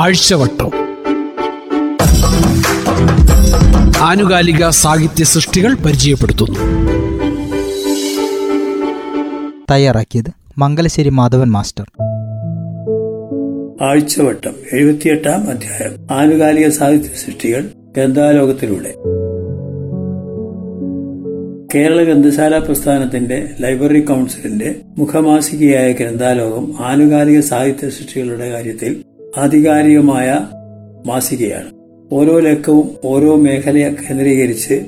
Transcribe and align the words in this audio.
ആഴ്ചവട്ടം. 0.00 0.70
ആനുകാലിക 4.00 4.68
സാഹിത്യ 4.68 5.24
സൃഷ്ടികൾ 5.24 5.74
പരിചയപ്പെടുത്തുന്നു. 5.74 6.58
തയ്യാറാക്കിയത് 9.70 10.30
മംഗലശ്ശേരി 10.58 11.08
മാധവൻ 11.08 11.50
മാസ്റ്റർ. 11.50 11.84
ആഴ്ചവട്ടം 13.82 14.52
എഴുപത്തിയെട്ടാം 14.72 15.50
അധ്യായം. 15.50 16.06
ആനുകാലിക 16.10 16.68
സാഹിത്യ 16.68 17.08
സൃഷ്ടികൾ 17.08 17.70
ഗ്രന്ഥാലോകത്തിലൂടെ. 17.96 18.94
കേരള 21.74 22.02
ഗ്രന്ഥശാല 22.02 22.58
പ്രസ്ഥാനത്തിന്റെ 22.58 23.50
ലൈബ്രറി 23.60 24.00
കൗൺസിലിന്റെ 24.00 24.74
മുഖമാസികയായ 24.98 25.92
ഗ്രന്ഥാലോകം 25.92 26.74
ആനുകാലിക 26.80 27.40
സാഹിത്യ 27.40 27.90
സൃഷ്ടികളുടെ 27.90 28.50
കാര്യത്തിൽ 28.50 29.04
ആധികാരികമായ 29.38 30.38
മാസികയാണ്. 31.06 31.66
ഓരോ 32.12 32.38
ലക്കവും 32.38 32.90
ഓരോ 33.04 33.36
മേഖലയെ 33.36 33.88
കേന്ദ്രീകരിച്ച് 33.88 34.86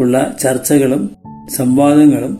ഉള്ള 0.00 0.36
ചർച്ചകളും 0.40 1.10
സംവാദങ്ങളും 1.56 2.38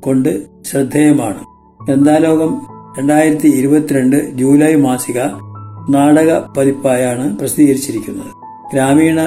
കൊണ്ട് 0.00 0.42
ശ്രദ്ധേയമാണ്. 0.64 1.44
ഗ്രന്ഥാലോകം 1.86 2.62
രണ്ടായിരത്തി 2.98 3.48
ഇരുപത്തിരണ്ട് 3.48 4.30
ജൂലൈ 4.36 4.74
മാസിക 4.74 5.22
നാടക 5.90 6.38
പതിപ്പായാണ് 6.38 7.38
പ്രസിദ്ധീകരിച്ചിരിക്കുന്നത്. 7.38 8.32
ഗ്രാമീണ 8.72 9.22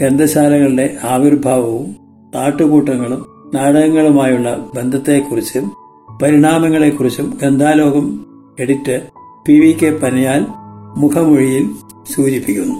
ഗ്രന്ഥശാലകളുടെ 0.00 0.96
ആവിർഭാവവും 1.04 1.96
നാട്ടുകൂട്ടങ്ങളും 2.34 3.26
നാടകങ്ങളുമായുള്ള 3.54 4.70
ബന്ധത്തെക്കുറിച്ചും 4.76 5.72
പരിണാമങ്ങളെക്കുറിച്ചും 6.22 7.38
Granthalokam 7.42 8.26
editor 8.60 9.00
P 9.46 9.52
V 9.52 9.72
K 9.72 9.90
Panayal 9.90 10.63
മുഖമൊഴിയിൽ 10.96 11.66
സൂചിപ്പിക്കുന്നു. 12.14 12.74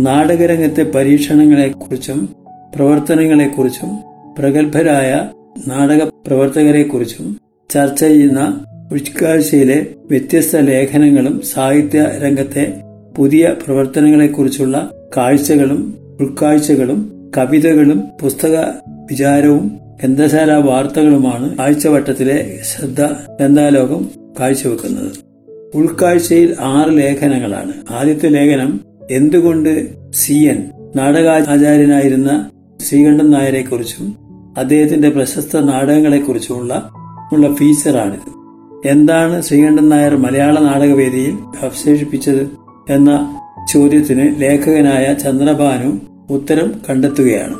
നാടകരംഗത്തെ 0.00 0.82
പരീക്ഷണങ്ങളെക്കുറിച്ചും 0.82 2.28
പ്രവർത്തനങ്ങളെക്കുറിച്ചും 2.74 3.98
പ്രഗത്ഭരായ 4.38 5.28
നാടക 5.68 6.10
പ്രവർത്തകരെക്കുറിച്ചും 6.26 7.36
ചർച്ച 7.70 8.00
ചെയ്യുന്ന 8.00 8.64
ഉൾക്കാഴ്ചയിലെ 8.92 9.86
വ്യത്യസ്ത 10.10 10.56
ലേഖനങ്ങളും 10.56 11.40
സാഹിത്യ 11.40 12.10
രംഗത്തെ 12.22 12.74
പുതിയ 13.16 13.54
പ്രവർത്തനങ്ങളെക്കുറിച്ചുള്ള 13.66 14.90
കാഴ്ചകളും 15.16 15.98
ഉൾക്കാഴ്ചകളും 16.20 17.30
കവിതകളും 17.36 18.02
പുസ്തക 18.22 18.58
വിചാരവും 18.88 19.80
ഗ്രന്ഥശാല 20.02 20.52
വാർത്തകളുമാണ് 20.52 21.60
ആഴ്ചവട്ടത്തിലെ 21.60 22.60
ശ്രദ്ധ 22.62 23.04
ഗ്രന്ഥാലോകം 23.40 24.10
കാഴ്ചവെക്കുന്നത്. 24.40 25.31
ഉൾക്കാഴ്ചയിൽ 25.74 26.56
ആറ് 26.60 26.98
ലേഖനങ്ങളാണ്. 26.98 27.72
ആദ്യത്തെ 27.90 28.28
ലേഖനം 28.28 28.80
എന്തുകൊണ്ട് 29.10 29.88
സി. 30.10 30.32
എൻ. 30.32 30.70
നാടകാചാര്യനായിരുന്ന 30.96 32.50
ശ്രീകണ്ഠൻ 32.80 33.30
നായരെക്കുറിച്ചും 33.30 34.16
അദ്ദേഹത്തിന്റെ 34.58 35.10
പ്രശസ്ത 35.10 35.58
നാടകങ്ങളെക്കുറിച്ചുമുള്ള 35.58 36.90
ഉള്ള 37.32 37.54
ഫീച്ചറാണിത് 37.54 38.42
എന്താണ് 38.88 39.42
ശ്രീകണ്ഠൻ 39.42 39.88
നായർ 39.88 40.16
മലയാള 40.16 40.58
നാടകവേദിയിൽ 40.58 41.32
അവശേഷിപ്പിച്ചത്? 41.62 42.50
എന്ന 42.90 43.40
ചോദ്യത്തിന് 43.72 44.42
ലേഖകനായ 44.42 45.14
ചന്ദ്രഭാനു 45.14 46.00
ഉത്തരം 46.32 46.72
കണ്ടെത്തുകയാണ്. 46.90 47.54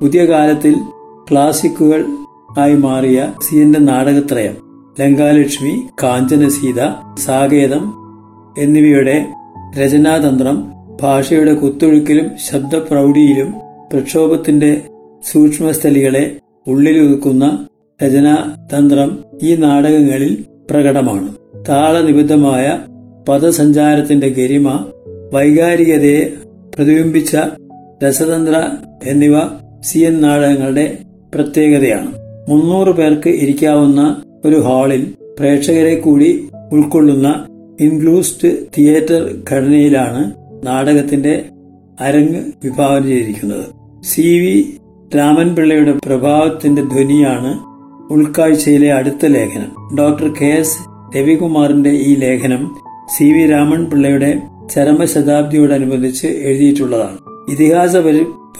പുതിയ 0.00 0.24
കാലത്തിൽ 0.24 0.76
ക്ലാസിക്കുകൾ 1.30 2.04
ആയി 2.58 2.74
മാറിയ 2.74 3.32
സിയന്റെ 3.48 3.78
നാടകത്രയം 3.78 4.67
ലങ്കാലക്ഷ്മി 5.00 5.86
കാഞ്ചനസീത 6.02 6.80
സാകേതം 7.24 7.94
എന്നിവയുടെ 8.58 9.26
രചനാതന്ത്രം 9.78 10.72
ഭാഷയുടെ 11.02 11.54
കുത്തൊഴുക്കിലും 11.54 12.30
ശബ്ദപ്രൗഢിയിലും 12.50 13.54
പ്രക്ഷോഭത്തിന്റെ 13.92 14.80
സൂക്ഷ്മസ്ഥലികളെ 15.32 16.36
ഉള്ളിലൊതുക്കുന്ന 16.66 17.66
രചനാതന്ത്രം 18.04 19.24
ഈ 19.42 19.54
നാടകങ്ങളിൽ 19.54 20.44
പ്രകടമാണ്. 20.70 21.28
താളനിബിദ്ധമായ 21.68 22.78
പദസഞ്ചാരത്തിന്റെ 23.28 24.28
ഗരിമ 24.28 24.84
വൈകാരികതയെ 25.32 26.32
പ്രതിബിംബിച്ച 26.76 27.36
രസതന്ത്ര 28.04 28.70
എന്നിവ 29.04 29.32
സി 29.82 29.98
എൻ 29.98 30.20
നാടകങ്ങളുടെ 30.20 30.98
പ്രത്യേകതയാണ്. 31.34 32.12
മുന്നൂറ് 32.48 32.88
പേർക്ക് 32.88 33.28
ഇരിക്കാവുന്ന 33.28 34.22
ഒരു 34.46 34.56
ഹാളിൽ 34.56 35.14
പ്രേക്ഷകരെ 35.38 35.94
കൂടി 35.94 36.48
ഉൾക്കൊള്ളുന്ന 36.72 37.46
ഇൻക്ലൂസ്ഡ് 37.80 38.66
തിയേറ്റർ 38.78 39.34
ഘടനയിലാണ് 39.50 40.32
നാടകത്തിന്റെ 40.66 41.44
അരങ്ങ് 42.00 42.42
വിഭാവനം 42.64 43.06
ചെയ്തിരിക്കുന്നത്. 43.06 43.64
സി 44.04 44.38
വി 44.38 44.78
രാമൻപിള്ളയുടെ 45.16 45.92
പ്രഭാവത്തിന്റെ 46.06 46.82
ധ്വനിയാണ് 46.82 47.58
ഉൾക്കാഴ്ചയിലെ 48.12 48.92
അടുത്ത 48.92 49.26
ലേഖനം. 49.26 49.96
ഡോക്ടർ 49.98 50.28
കെ 50.28 50.46
എസ് 50.46 50.78
രവികുമാറിന്റെ 51.16 51.90
ഈ 51.90 52.14
ലേഖനം 52.14 52.76
സി 53.16 53.24
വി 53.24 53.46
രാമൻപിള്ളയുടെ 53.46 54.40
ചരമശതാബ്ദിയോടനുബന്ധിച്ച് 54.74 56.26
എഴുതിയിട്ടുള്ളതാണ്. 56.26 57.18
ഇതിഹാസ 57.50 57.96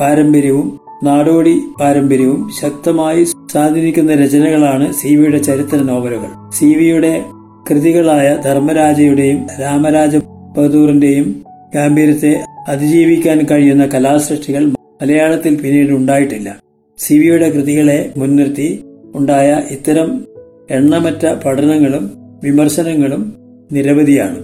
പാരമ്പര്യവും 0.01 0.81
നാടോടി 1.03 1.61
പാരമ്പര്യവും 1.81 2.51
ശക്തമായി 2.61 3.25
സ്വാധീനിക്കുന്ന 3.51 4.15
രചനകളാണ് 4.15 4.93
സി 4.93 5.15
വിയുടെ 5.17 5.39
ചരിത്ര 5.39 5.77
നോവലുകൾ. 5.77 6.51
സി 6.55 6.65
വിയുടെ 6.65 7.25
കൃതികളായ 7.71 8.37
ധർമ്മരാജയുടെയും 8.45 9.47
രാമരാജ 9.61 10.17
ബഹദൂറിന്റെയും 10.57 11.43
ഗാംഭീര്യത്തെ 11.75 12.45
അതിജീവിക്കാൻ 12.69 13.47
കഴിയുന്ന 13.51 13.87
കലാസൃഷ്ടികൾ 13.87 14.65
മലയാളത്തിൽ 14.67 15.55
പിന്നീട് 15.55 15.93
ഉണ്ടായിട്ടില്ല. 15.93 16.59
സി 16.99 17.15
വിയുടെ 17.15 17.51
കൃതികളെ 17.51 18.13
മുൻനിർത്തി 18.17 18.85
ഉണ്ടായ 19.15 19.63
ഇത്തരം 19.71 20.25
എണ്ണമറ്റ 20.71 21.35
പഠനങ്ങളും 21.47 22.13
വിമർശനങ്ങളും 22.45 23.37
നിരവധിയാണ്. 23.73 24.39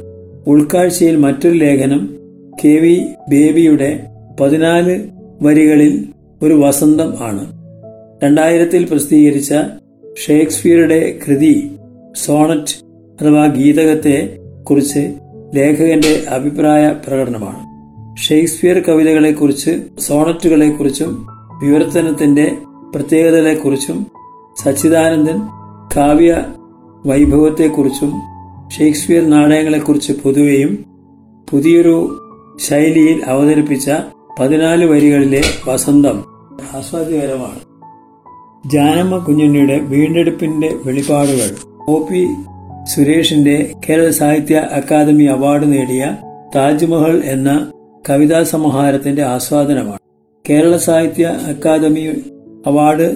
ഉൾക്കാഴ്ചയിൽ 0.46 1.16
മറ്റൊരു 1.16 1.54
ലേഖനം 1.54 2.16
കെ 2.64 2.68
വി 2.68 3.00
ബേബിയുടെ 3.28 4.00
പതിനാല് 4.40 5.00
വരികളിൽ 5.42 6.04
ഒരു 6.42 6.54
വസന്തം 6.54 7.14
ആണ്. 7.20 7.53
രണ്ടായിരത്തിൽ 8.24 8.84
പ്രസിദ്ധീകരിച്ച 8.84 9.54
ഷേക്സ്പിയറുടെ 10.26 11.18
കൃതി 11.26 11.76
സോണറ്റ് 12.16 12.84
അഥവാ 13.20 13.46
ഗീതകത്തെ 13.46 14.38
കുറിച്ച് 14.70 15.14
ലേഖകന്റെ 15.54 16.24
അഭിപ്രായ 16.28 16.94
പ്രകടനമാണ്. 17.06 17.62
ഷേക്സ്പിയർ 18.20 18.80
കവിതകളെക്കുറിച്ച് 18.80 19.82
സോണറ്റുകളെക്കുറിച്ചും 19.98 21.26
വിവർത്തനത്തിന്റെ 21.62 22.56
പ്രത്യേകതകളെക്കുറിച്ചും 22.94 24.06
സച്ചിദാനന്ദൻ 24.64 25.38
കാവ്യ 25.96 26.44
വൈഭവത്തെക്കുറിച്ചും 27.06 28.12
ഷേക്സ്പിയർ 28.78 29.30
നാടകങ്ങളെക്കുറിച്ച് 29.30 30.12
പൊതുവെയും 30.12 30.84
പുതിയൊരു 31.50 31.96
ശൈലിയിൽ 32.70 33.22
അവതരിപ്പിച്ച 33.24 33.90
പതിനാല് 34.40 34.84
വരികളിലെ 34.84 35.42
വസന്തം 35.66 36.24
ആസ്വാദ്യകരമാണ്. 36.74 37.73
ജാനമ്മ 38.72 39.18
കുഞ്ഞുണ്ണിയുടെ 39.18 39.78
വീണ്ടെടുപ്പിന്റെ 39.78 40.68
വെളിപാടുകൾ. 40.84 41.56
ഒ. 41.88 42.06
പി. 42.06 42.26
സുരേഷിന്റെ 42.94 43.72
കേരള 43.88 44.10
സാഹിത്യ 44.10 44.68
അക്കാദമി 44.72 45.24
അവാർഡ് 45.24 45.72
നേടിയ 45.72 46.16
താജ്മഹൽ 46.56 47.22
എന്ന 47.24 47.72
കവിതാ 48.10 48.42
സമാഹാരത്തിന്റെ 48.42 49.22
ആസ്വാദനമാണ്. 49.22 49.98
കേരള 50.50 50.76
സാഹിത്യ 50.76 51.24
അക്കാദമി 51.24 52.22
അവാർഡ് 52.66 53.14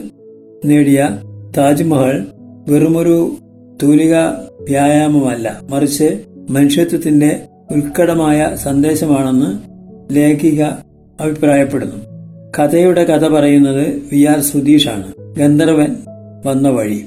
നേടിയ 0.64 1.08
താജ്മഹൽ 1.56 2.26
വെറുമൊരു 2.68 3.36
തൂലിക 3.82 4.14
വ്യായാമമല്ല 4.60 5.60
മറിച്ച് 5.70 6.24
മനുഷ്യത്വത്തിന്റെ 6.50 7.40
ഉത്കടമായ 7.70 8.50
സന്ദേശമാണെന്ന് 8.54 9.58
ലേഖിക 10.14 10.62
അഭിപ്രായപ്പെടുന്നു. 11.20 11.96
കഥയുടെ 12.58 13.04
കഥ 13.04 13.28
പറയുന്നത് 13.28 14.02
വി. 14.12 14.24
ആർ. 14.24 14.40
സുധീഷാണ്. 14.40 15.17
ഗന്ധർവൻ 15.36 15.96
വന്ന 16.46 16.68
വഴി. 16.68 17.06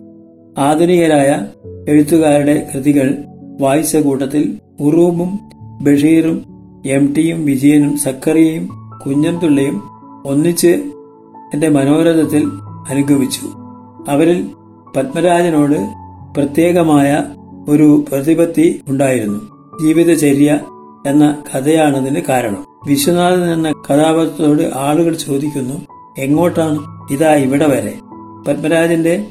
ആധുനികരായ 0.57 1.45
എഴുത്തുകാരുടെ 1.87 2.67
കൃതികൾ 2.73 3.15
വായിച്ച 3.59 3.97
കൂട്ടത്തിൽ 3.97 4.57
ഉറൂബും 4.79 5.39
ബഷീറും 5.81 6.45
എം 6.85 7.13
ടിയും 7.13 7.45
വിജയനും 7.45 7.97
സക്കറിയയും 7.97 8.69
കുഞ്ഞൻപിള്ളയും 9.05 9.83
ഒന്നിച്ച് 10.25 10.67
എന്റെ 11.53 11.69
മനോരഥത്തിൽ 11.69 12.45
അനുഗമിച്ചു. 12.89 13.47
അവരിൽ 14.09 14.47
പത്മരാജനോട് 14.95 15.89
പ്രത്യേകമായ 16.35 17.23
ഒരു 17.69 18.03
പ്രതിപത്തി 18.11 18.81
ഉണ്ടായിരുന്നു. 18.87 19.39
ജീവിതചര്യ 19.81 20.59
എന്ന 21.07 21.37
കഥയാണതിന് 21.55 22.21
കാരണം. 22.29 22.65
വിശ്വനാഥൻ 22.87 23.53
എന്ന 23.53 23.71
കഥാപാത്രത്തോട് 23.71 24.71
ആളുകൾ 24.75 25.13
ചോദിക്കുന്നു 25.13 25.73
എങ്ങോട്ടാണ്? 26.17 26.79
ഇതാ 27.13 27.35
ഇവിടെ 27.35 27.67
വരെ. 27.67 27.93
പത്മരാജന്റെ 28.47 29.23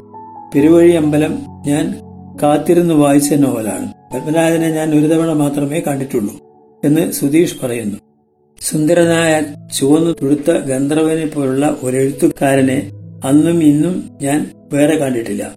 പെരുവഴി 0.55 0.91
അമ്പലം 0.91 1.45
ഞാൻ 1.67 1.99
കാത്തിരുന്ന് 2.43 2.93
വായിച്ച 2.93 3.33
നോവലാണ്. 3.33 3.93
പത്മരാജനെ 4.13 4.69
ഞാൻ 4.71 4.99
ഒരു 4.99 5.07
തവണ 5.07 5.33
മാത്രമേ 5.33 5.79
കണ്ടിട്ടുള്ളൂ 5.79 6.33
എന്ന് 6.85 7.11
സുധീഷ് 7.11 7.55
പറയുന്നു. 7.63 7.97
സുന്ദരനായ 8.61 9.41
ചുവന്നു 9.77 10.11
തുടുത്ത 10.11 10.51
ഗന്ധർവനെ 10.51 11.25
പോലുള്ള 11.25 11.77
ഒരെഴുത്തുകാരനെ 11.83 12.91
അന്നും 13.25 13.63
ഇന്നും 13.63 14.09
ഞാൻ 14.21 14.51
വേറെ 14.73 14.95
കണ്ടിട്ടില്ല. 14.95 15.55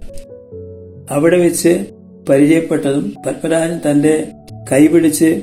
അവിടെ 1.10 1.36
വെച്ച് 1.36 1.86
പരിചയപ്പെട്ടതും 2.28 3.14
പത്മരാജൻ 3.26 3.80
തന്റെ 3.90 4.28
കൈപിടിച്ച് 4.72 5.42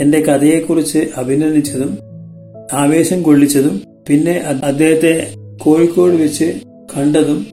എന്റെ 0.00 0.20
കഥയെക്കുറിച്ച് 0.20 1.08
അഭിനന്ദിച്ചതും 1.16 1.98
ആവേശം 2.72 3.22
കൊള്ളിച്ചതും 3.22 3.82
പിന്നെ 4.08 4.32
അദ്ദേഹത്തെ 4.64 5.34
കോഴിക്കോട് 5.64 6.14
വെച്ച് 6.14 6.54
കണ്ടതും 6.96 7.46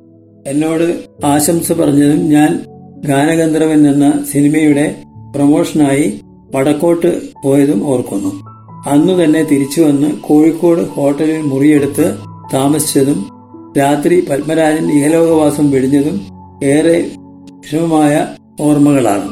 എന്നോട് 0.48 1.04
ആശംസ 1.26 1.72
പറഞ്ഞതും 1.72 2.30
ഞാൻ 2.30 2.60
ഗാനഗന്ധർവൻ 3.06 3.88
എന്ന 3.88 4.26
സിനിമയുടെ 4.32 4.96
പ്രൊമോഷനായി 5.36 6.20
വടക്കോട്ട് 6.56 7.22
പോയതും 7.44 7.88
ഓർക്കുന്നു. 7.88 8.50
അന്നു 8.90 9.24
തന്നെ 9.24 9.44
തിരിച്ചു 9.44 9.82
വന്ന് 9.82 10.12
കോഴിക്കോട് 10.12 10.80
ഹോട്ടലിൽ 10.80 11.42
മുറിയെടുത്ത് 11.42 12.18
താമസിച്ചതും 12.54 13.26
രാത്രി 13.78 14.28
പത്മരാജൻ 14.30 14.92
ഇഹലോകവാസം 14.92 15.72
വെടിഞ്ഞതും 15.72 16.22
ഏറെ 16.64 17.12
വിഷമമായ 17.52 18.28
ഓർമ്മകളാണ്. 18.62 19.30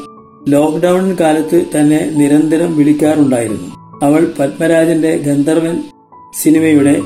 ലോക്ക്ഡൌൺ 0.47 1.17
കാലത്ത് 1.19 1.65
തന്നെ 1.75 2.11
നിരന്തരം 2.15 2.77
വിളിക്കാറുണ്ടായിരുന്നു. 2.77 3.99
അവൾ 4.05 4.27
പത്മരാജന്റെ 4.39 5.17
ഗന്ധർവൻ 5.17 5.83
സിനിമയുടെ 6.43 7.01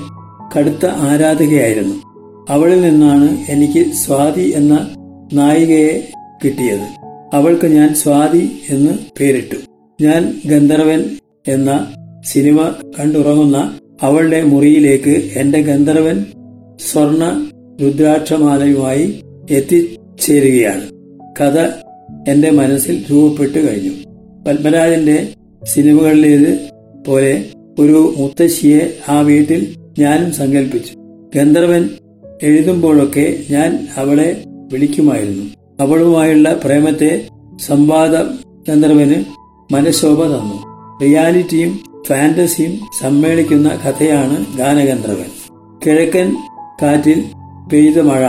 കടുത്ത 0.58 0.86
ആരാധകയായിരുന്നു. 0.86 2.11
അവളിൽ 2.50 2.82
നിന്നാണ് 2.82 3.38
എനിക്ക് 3.50 3.92
സ്വാതി 3.94 4.54
എന്ന 4.56 4.96
നായികയെ 5.34 6.12
കിട്ടിയത്. 6.46 6.88
അവൾക്ക് 7.34 7.66
ഞാൻ 7.66 7.96
സ്വാതി 7.96 8.50
എന്ന് 8.70 8.92
പേരിട്ടു. 9.20 9.56
ഞാൻ 10.02 10.42
ഗന്ധർവൻ 10.46 11.04
എന്ന 11.48 11.94
സിനിമ 12.26 12.74
കണ്ടുറങ്ങുന്ന 13.00 13.78
അവളുടെ 14.02 14.44
മുറിയിലേക്ക് 14.44 15.32
എന്റെ 15.36 15.62
ഗന്ധർവൻ 15.62 16.26
സ്വർണ 16.92 17.50
രുദ്രാക്ഷമാലയുമായി 17.82 19.24
എത്തിച്ചേരുകയാണ്. 19.52 20.82
കഥ 21.42 21.60
എന്റെ 22.30 22.50
മനസ്സിൽ 22.50 23.04
രൂപപ്പെട്ടു 23.12 23.58
കഴിഞ്ഞു. 23.58 23.92
പത്മരാജന്റെ 24.48 25.28
സിനിമകളിലേത് 25.64 26.60
പോലെ 27.08 27.46
ഒരു 27.80 28.14
മുത്തശ്ശിയെ 28.18 28.98
ആ 29.10 29.22
വീട്ടിൽ 29.22 29.76
ഞാനും 30.00 30.32
സങ്കല്പിച്ചു 30.32 30.94
ഗന്ധർവൻ 31.36 31.90
എഴുതുമ്പോഴൊക്കെ 32.44 33.40
ഞാൻ 33.52 33.88
അവളെ 33.98 34.44
വിളിക്കുമായിരുന്നു. 34.48 35.44
അവളുമായുള്ള 35.80 36.60
പ്രേമത്തെ 36.64 37.28
സംവാദ 37.66 38.16
ചന്ദ്രവന് 38.68 39.24
മനഃശോഭ 39.74 40.24
തന്നു. 40.24 40.72
റിയാലിറ്റിയും 41.04 41.80
ഫാന്റസിയും 42.08 42.80
സമ്മേളിക്കുന്ന 43.02 43.70
കഥയാണ് 43.70 44.58
ഗാനഗന്ധർവൻ. 44.58 45.26
കിഴക്കൻ 45.86 46.36
കാറ്റിൽ 46.82 47.24
പെയ്ത 47.74 48.02
മഴ 48.02 48.28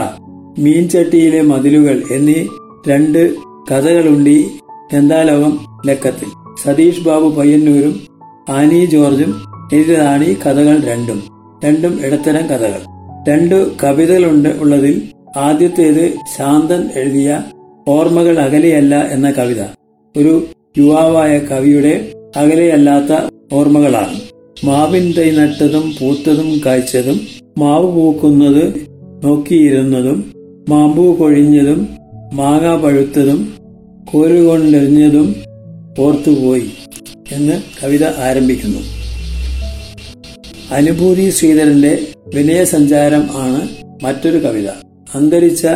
മീൻചട്ടിയിലെ 0.59 1.41
മതിലുകൾ 1.41 2.03
എന്നീ 2.11 2.47
രണ്ട് 2.87 3.35
കഥകളുണ്ട് 3.71 4.43
ഗന്ധാലോകം 4.93 5.59
ലക്കത്തിൽ. 5.85 6.27
സതീഷ് 6.63 7.01
ബാബു 7.01 7.29
പയ്യന്നൂരും 7.29 8.07
ആനി 8.49 8.85
ജോർജും 8.85 9.41
എഴുതിയതാണ് 9.73 10.23
ഈ 10.23 10.33
കഥകൾ 10.33 10.79
രണ്ടും. 10.79 11.23
രണ്ടും 11.65 12.05
ഇടത്തരം 12.05 12.47
കഥകൾ. 12.47 12.92
രണ്ടു 13.29 13.71
കവിതകളുണ്ട് 13.83 14.49
ഉള്ളതിൽ 14.49 15.09
ആദ്യത്തേത് 15.37 16.13
ശാന്തൻ 16.37 16.89
എഴുതിയ 16.95 17.43
ഓർമ്മകൾ 17.87 18.39
അകലെയല്ല 18.39 18.95
എന്ന 18.95 19.31
കവിത. 19.31 19.61
ഒരു 20.17 20.47
യുവാവായ 20.77 21.39
കവിയുടെ 21.39 22.11
അകലെയല്ലാത്ത 22.35 23.29
ഓർമ്മകളാണ്. 23.53 24.19
മാവിൻ 24.65 25.13
തൈ 25.17 25.31
നട്ടതും 25.31 25.95
പൂത്തതും 26.01 26.61
കായ്ച്ചതും 26.65 27.19
മാവ് 27.57 27.95
പൂക്കുന്നത് 27.95 28.87
നോക്കിയിരുന്നതും 29.23 30.33
മാമ്പൂ 30.69 31.15
കൊഴിഞ്ഞതും 31.15 31.87
മാങ്ങ 32.33 32.75
പഴുത്തതും 32.75 33.53
കോരുകൊണ്ടെറിഞ്ഞതും 34.13 35.35
ഓർത്തുപോയി 35.99 36.69
എന്ന് 37.31 37.61
കവിത 37.83 38.03
ആരംഭിക്കുന്നു. 38.03 39.02
അനുഭൂതി 40.73 41.29
ശ്രീധരന്റെ 41.29 42.07
വിനയസഞ്ചാരം 42.35 43.23
ആണ് 43.35 43.67
മറ്റൊരു 44.03 44.37
കവിത. 44.37 44.69
അന്തരിച്ച 45.15 45.67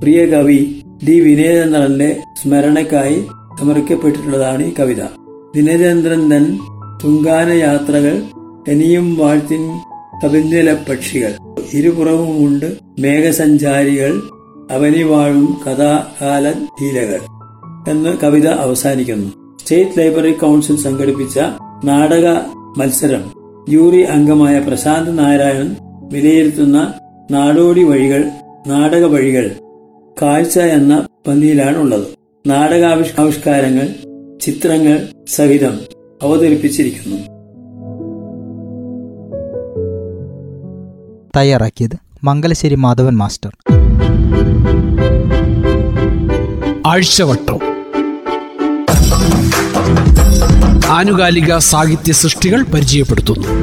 പ്രിയ 0.00 0.26
കവി 0.26 0.82
ഡി 1.08 1.20
വിനയചന്ദ്രന്റെ 1.20 2.20
സ്മരണയ്ക്കായി 2.42 3.24
സമർപ്പിക്കപ്പെട്ടിട്ടുള്ളതാണ് 3.60 4.66
ഈ 4.66 4.72
കവിത. 4.80 5.02
ദിനചന്ദ്രൻ 5.54 6.30
തൻ 6.30 6.58
തുങ്കാന 7.04 7.48
യാത്രകൾ 7.52 8.22
ഇനിയും 8.68 9.14
വാഴ്ത്തിൻ 9.14 9.78
കവിഞ്ഞല 10.24 10.76
പക്ഷികൾ 10.88 11.32
ഇരുപുറവുമുണ്ട് 11.74 12.78
മേഘസഞ്ചാരികൾ 12.98 14.22
അവനി 14.70 15.02
വാഴും 15.02 15.56
കഥാകാല 15.66 16.48
ലീലകൾ 16.48 17.20
എന്ന് 17.90 18.18
കവിത 18.18 18.48
അവസാനിക്കുന്നു. 18.48 19.56
സ്റ്റേറ്റ് 19.60 19.98
ലൈബ്രറി 19.98 20.32
കൗൺസിൽ 20.32 20.76
സംഘടിപ്പിച്ച 20.76 21.38
നാടക 21.84 22.26
മത്സരം 22.78 23.37
ജൂറി 23.68 24.02
അംഗമായ 24.02 24.58
പ്രശാന്ത് 24.58 25.18
നാരായണൻ 25.18 25.76
വിലയിരുത്തുന്ന 26.12 26.94
നാടോടി 27.30 27.82
വഴികൾ 27.84 28.24
നാടക 28.66 29.04
വഴികൾ 29.04 29.50
കാഴ്ച 30.22 30.58
എന്ന 30.58 31.08
പന്തിയിലാണ് 31.26 31.76
ഉള്ളത് 31.78 32.06
നാടകാവിഷ്കാരങ്ങൾ 32.46 33.88
ചിത്രങ്ങൾ 34.42 35.08
സഹിതം 35.28 35.78
അവതരിപ്പിച്ചിരിക്കുന്നു. 36.22 37.16
തയ്യാറാക്കിയത് 41.36 41.96
മംഗലശ്ശേരി 42.24 42.74
മാധവൻ 42.74 43.16
മാസ്റ്റർ. 43.16 43.56
ആഴ്ചവട്ടം. 46.86 47.58
ആനുകാലിക 50.88 51.56
സാഹിത്യ 51.56 52.12
സൃഷ്ടികൾ 52.12 52.62
പരിചയപ്പെടുത്തുന്നു. 52.62 53.57